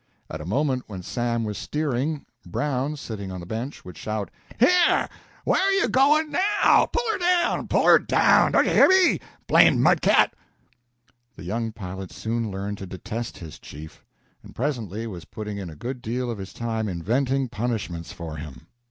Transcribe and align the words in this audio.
At 0.31 0.41
a 0.41 0.47
moment 0.47 0.85
when 0.87 1.03
Sam 1.03 1.43
was 1.43 1.59
steering, 1.59 2.25
Brown, 2.43 2.95
sitting 2.95 3.31
on 3.31 3.39
the 3.39 3.45
bench, 3.45 3.85
would 3.85 3.99
shout: 3.99 4.31
"Here! 4.59 5.07
Where 5.45 5.61
are 5.61 5.71
you 5.73 5.87
going 5.89 6.31
now? 6.31 6.87
Pull 6.87 7.03
her 7.11 7.19
down! 7.19 7.67
Pull 7.67 7.85
her 7.85 7.99
down! 7.99 8.53
Do 8.53 8.63
you 8.63 8.71
hear 8.71 8.87
me? 8.87 9.19
Blamed 9.45 9.79
mud 9.79 10.01
cat!" 10.01 10.33
The 11.35 11.43
young 11.43 11.71
pilot 11.71 12.11
soon 12.11 12.49
learned 12.49 12.79
to 12.79 12.87
detest 12.87 13.37
his 13.37 13.59
chief, 13.59 14.03
and 14.41 14.55
presently 14.55 15.05
was 15.05 15.25
putting 15.25 15.59
in 15.59 15.69
a 15.69 15.75
good 15.75 16.01
deal 16.01 16.31
of 16.31 16.39
his 16.39 16.51
time 16.51 16.87
inventing 16.89 17.49
punishments 17.49 18.11
for 18.11 18.37
him. 18.37 18.65